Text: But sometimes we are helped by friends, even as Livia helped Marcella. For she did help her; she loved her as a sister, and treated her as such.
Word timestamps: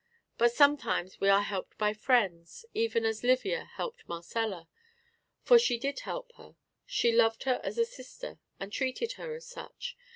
But 0.39 0.51
sometimes 0.51 1.21
we 1.21 1.29
are 1.29 1.43
helped 1.43 1.77
by 1.77 1.93
friends, 1.93 2.65
even 2.73 3.05
as 3.05 3.23
Livia 3.23 3.65
helped 3.65 4.09
Marcella. 4.09 4.67
For 5.43 5.59
she 5.59 5.77
did 5.77 5.99
help 5.99 6.31
her; 6.37 6.55
she 6.87 7.11
loved 7.11 7.43
her 7.43 7.61
as 7.63 7.77
a 7.77 7.85
sister, 7.85 8.39
and 8.59 8.73
treated 8.73 9.11
her 9.11 9.35
as 9.35 9.45
such. 9.47 9.95